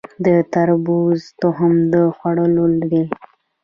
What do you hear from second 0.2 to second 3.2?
د تربوز تخم د خوړلو دی؟